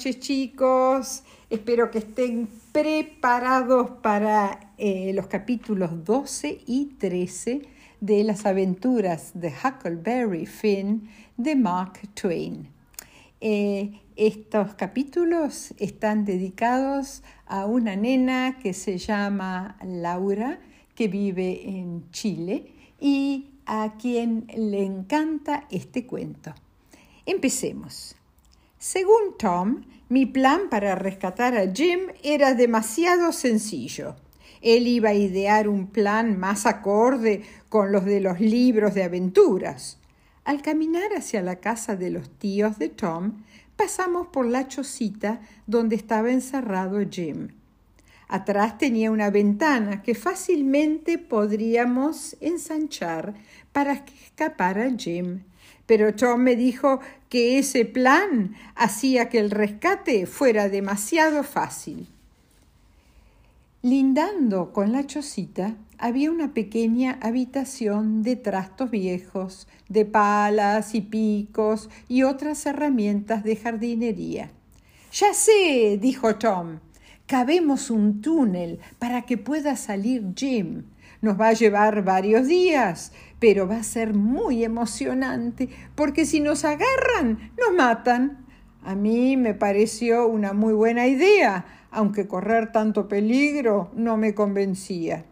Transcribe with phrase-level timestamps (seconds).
[0.00, 1.24] noches chicos.
[1.50, 7.60] Espero que estén preparados para eh, los capítulos 12 y 13
[8.00, 12.66] de las aventuras de Huckleberry Finn de Mark Twain.
[13.42, 20.60] Eh, estos capítulos están dedicados a una nena que se llama Laura,
[20.94, 26.54] que vive en Chile y a quien le encanta este cuento.
[27.26, 28.16] Empecemos.
[28.80, 34.16] Según Tom, mi plan para rescatar a Jim era demasiado sencillo.
[34.62, 39.98] Él iba a idear un plan más acorde con los de los libros de aventuras.
[40.44, 43.44] Al caminar hacia la casa de los tíos de Tom,
[43.76, 47.48] pasamos por la chocita donde estaba encerrado Jim.
[48.28, 53.34] Atrás tenía una ventana que fácilmente podríamos ensanchar
[53.72, 55.42] para escapar a Jim
[55.90, 62.06] pero Tom me dijo que ese plan hacía que el rescate fuera demasiado fácil.
[63.82, 71.90] Lindando con la chocita había una pequeña habitación de trastos viejos, de palas y picos
[72.06, 74.52] y otras herramientas de jardinería.
[75.12, 76.78] Ya sé, dijo Tom,
[77.26, 80.84] cabemos un túnel para que pueda salir Jim.
[81.22, 86.64] Nos va a llevar varios días, pero va a ser muy emocionante, porque si nos
[86.64, 88.46] agarran, nos matan.
[88.82, 95.24] A mí me pareció una muy buena idea, aunque correr tanto peligro no me convencía.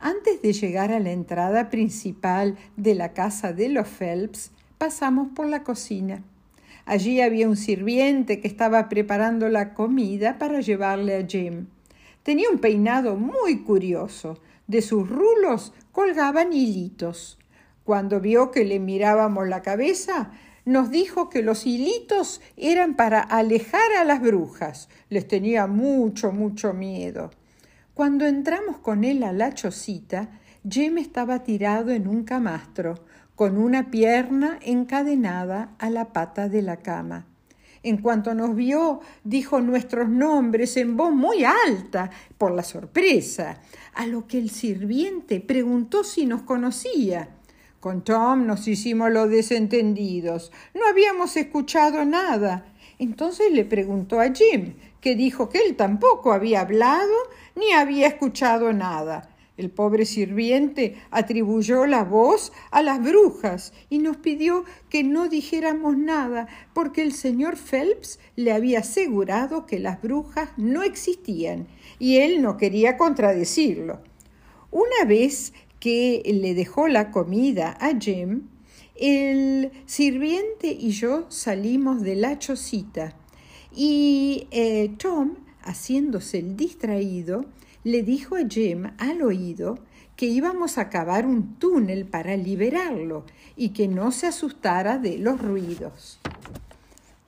[0.00, 5.46] Antes de llegar a la entrada principal de la casa de los Phelps, pasamos por
[5.46, 6.22] la cocina.
[6.86, 11.66] Allí había un sirviente que estaba preparando la comida para llevarle a Jim.
[12.22, 14.38] Tenía un peinado muy curioso.
[14.68, 17.38] De sus rulos colgaban hilitos.
[17.84, 20.30] Cuando vio que le mirábamos la cabeza,
[20.66, 24.90] nos dijo que los hilitos eran para alejar a las brujas.
[25.08, 27.30] Les tenía mucho, mucho miedo.
[27.94, 30.28] Cuando entramos con él a la chocita,
[30.68, 32.96] Jim estaba tirado en un camastro,
[33.34, 37.27] con una pierna encadenada a la pata de la cama.
[37.82, 43.60] En cuanto nos vio, dijo nuestros nombres en voz muy alta, por la sorpresa,
[43.94, 47.28] a lo que el sirviente preguntó si nos conocía.
[47.80, 50.50] Con Tom nos hicimos los desentendidos.
[50.74, 52.66] No habíamos escuchado nada.
[52.98, 57.14] Entonces le preguntó a Jim, que dijo que él tampoco había hablado
[57.54, 59.30] ni había escuchado nada.
[59.58, 65.98] El pobre sirviente atribuyó la voz a las brujas y nos pidió que no dijéramos
[65.98, 71.66] nada, porque el señor Phelps le había asegurado que las brujas no existían
[71.98, 74.00] y él no quería contradecirlo.
[74.70, 78.42] Una vez que le dejó la comida a Jim,
[78.94, 83.16] el sirviente y yo salimos de la chocita
[83.74, 87.44] y eh, Tom, haciéndose el distraído,
[87.84, 89.78] le dijo a Jim al oído
[90.16, 93.24] que íbamos a cavar un túnel para liberarlo
[93.56, 96.18] y que no se asustara de los ruidos.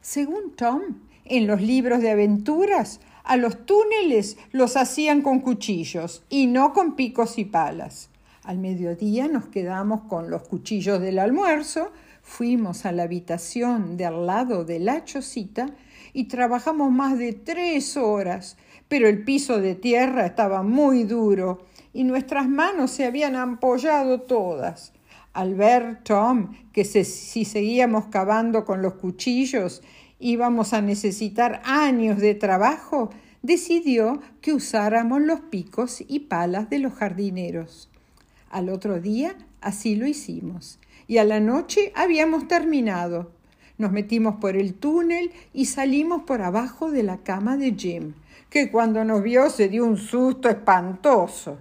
[0.00, 0.82] Según Tom,
[1.26, 6.96] en los libros de aventuras, a los túneles los hacían con cuchillos y no con
[6.96, 8.08] picos y palas.
[8.42, 11.92] Al mediodía nos quedamos con los cuchillos del almuerzo,
[12.22, 15.68] fuimos a la habitación de al lado de la chocita
[16.14, 18.56] y trabajamos más de tres horas
[18.88, 21.58] pero el piso de tierra estaba muy duro
[21.92, 24.92] y nuestras manos se habían ampollado todas.
[25.32, 29.82] Al ver Tom que si seguíamos cavando con los cuchillos
[30.18, 33.10] íbamos a necesitar años de trabajo,
[33.42, 37.88] decidió que usáramos los picos y palas de los jardineros.
[38.50, 43.32] Al otro día así lo hicimos y a la noche habíamos terminado.
[43.78, 48.12] Nos metimos por el túnel y salimos por abajo de la cama de Jim
[48.50, 51.58] que cuando nos vio se dio un susto espantoso.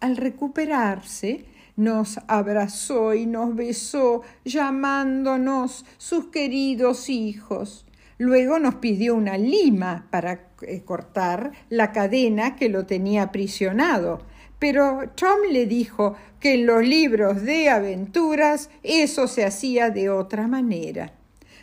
[0.00, 1.44] Al recuperarse,
[1.76, 7.86] nos abrazó y nos besó, llamándonos sus queridos hijos.
[8.18, 14.20] Luego nos pidió una lima para eh, cortar la cadena que lo tenía aprisionado.
[14.58, 20.48] Pero Tom le dijo que en los libros de aventuras eso se hacía de otra
[20.48, 21.12] manera.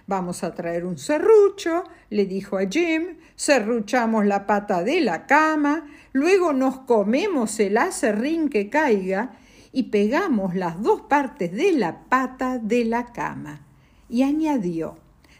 [0.07, 5.87] Vamos a traer un serrucho, le dijo a Jim, serruchamos la pata de la cama,
[6.13, 9.37] luego nos comemos el acerrín que caiga
[9.71, 13.65] y pegamos las dos partes de la pata de la cama.
[14.07, 14.97] Y añadió,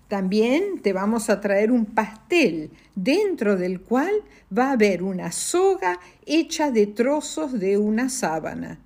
[0.08, 4.12] también te vamos a traer un pastel, dentro del cual
[4.56, 8.80] va a haber una soga hecha de trozos de una sábana.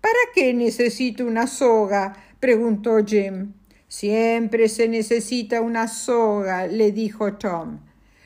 [0.00, 2.16] ¿Para qué necesito una soga?
[2.38, 3.52] preguntó Jim.
[3.88, 7.78] Siempre se necesita una soga, le dijo Tom.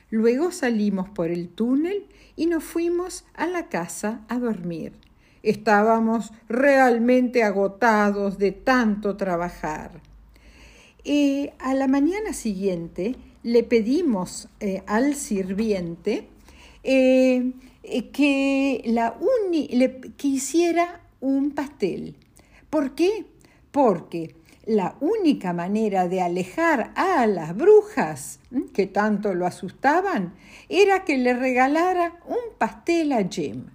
[0.08, 4.92] Luego salimos por el túnel y nos fuimos a la casa a dormir.
[5.42, 10.00] Estábamos realmente agotados de tanto trabajar.
[11.04, 16.28] Y a la mañana siguiente le pedimos eh, al sirviente
[16.82, 17.52] eh,
[17.82, 19.16] eh, que, la
[19.50, 22.16] le, que hiciera un pastel.
[22.68, 23.24] ¿Por qué?
[23.70, 24.34] Porque
[24.66, 28.40] la única manera de alejar a las brujas
[28.74, 30.34] que tanto lo asustaban
[30.68, 33.66] era que le regalara un pastel a Jim.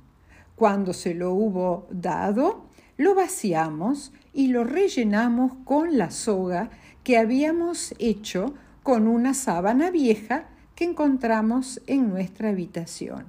[0.56, 2.66] Cuando se lo hubo dado,
[2.98, 6.70] lo vaciamos y lo rellenamos con la soga
[7.04, 8.54] que habíamos hecho
[8.84, 13.26] con una sábana vieja que encontramos en nuestra habitación.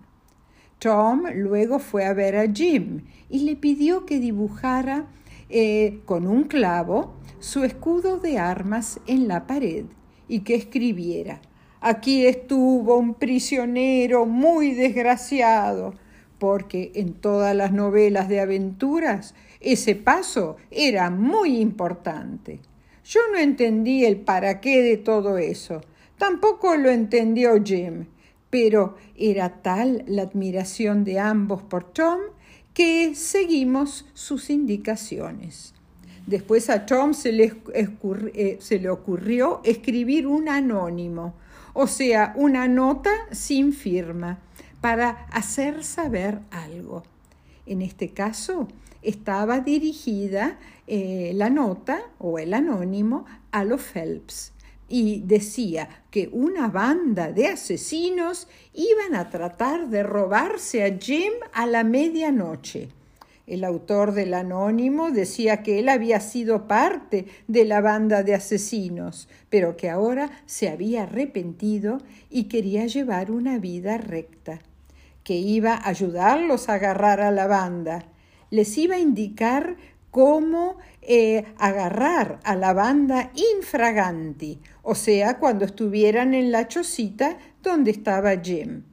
[0.78, 5.06] Tom luego fue a ver a Jim y le pidió que dibujara
[5.48, 9.84] eh, con un clavo su escudo de armas en la pared
[10.28, 11.40] y que escribiera
[11.88, 15.94] Aquí estuvo un prisionero muy desgraciado,
[16.38, 22.60] porque en todas las novelas de aventuras ese paso era muy importante.
[23.04, 25.80] Yo no entendí el para qué de todo eso.
[26.18, 28.06] Tampoco lo entendió Jim,
[28.50, 32.18] pero era tal la admiración de ambos por Tom
[32.76, 35.72] que seguimos sus indicaciones.
[36.26, 41.32] Después a Tom se le, eh, se le ocurrió escribir un anónimo,
[41.72, 44.40] o sea, una nota sin firma,
[44.82, 47.02] para hacer saber algo.
[47.64, 48.68] En este caso,
[49.00, 54.52] estaba dirigida eh, la nota o el anónimo a los Phelps
[54.88, 61.66] y decía que una banda de asesinos iban a tratar de robarse a Jim a
[61.66, 62.88] la medianoche.
[63.46, 69.28] El autor del anónimo decía que él había sido parte de la banda de asesinos,
[69.50, 71.98] pero que ahora se había arrepentido
[72.28, 74.58] y quería llevar una vida recta,
[75.22, 78.06] que iba a ayudarlos a agarrar a la banda,
[78.50, 79.76] les iba a indicar
[80.16, 87.90] cómo eh, agarrar a la banda infraganti, o sea, cuando estuvieran en la chocita donde
[87.90, 88.84] estaba Jim.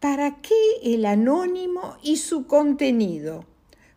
[0.00, 3.44] ¿Para qué el anónimo y su contenido?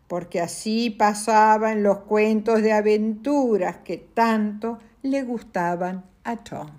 [0.09, 6.69] Porque así pasaba en los cuentos de aventuras que tanto le gustaban a Tom.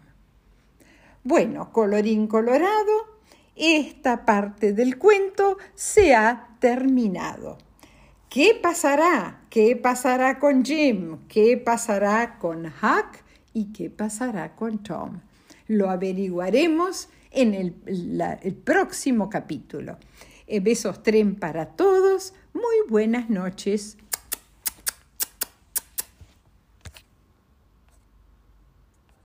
[1.24, 2.92] Bueno, colorín colorado,
[3.56, 7.56] esta parte del cuento se ha terminado.
[8.32, 9.42] ¿Qué pasará?
[9.50, 11.18] ¿Qué pasará con Jim?
[11.28, 13.18] ¿Qué pasará con Huck?
[13.52, 15.20] ¿Y qué pasará con Tom?
[15.66, 19.98] Lo averiguaremos en el, próximo capítulo.
[20.46, 22.32] Eh, besos tren para todos.
[22.54, 23.98] Muy buenas noches.